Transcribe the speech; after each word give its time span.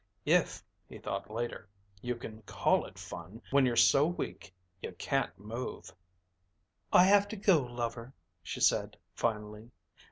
If, 0.25 0.63
he 0.89 0.97
thought 0.97 1.29
later, 1.29 1.69
you 2.01 2.15
can 2.15 2.41
call 2.47 2.85
it 2.87 2.97
fun 2.97 3.39
when 3.51 3.67
you're 3.67 3.75
so 3.75 4.07
weak 4.07 4.51
you 4.81 4.93
can't 4.93 5.37
move. 5.37 5.91
"I 6.91 7.03
have 7.03 7.27
to 7.27 7.35
go, 7.35 7.61
lover," 7.65 8.11
she 8.41 8.61
said 8.61 8.97
finally. 9.13 9.69